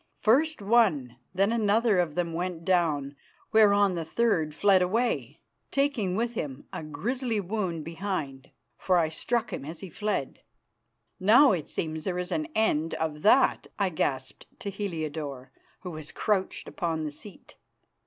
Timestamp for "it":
11.51-11.69